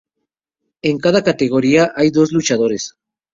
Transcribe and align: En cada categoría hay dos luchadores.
En 0.81 0.97
cada 0.97 1.23
categoría 1.23 1.91
hay 1.95 2.09
dos 2.09 2.31
luchadores. 2.31 2.95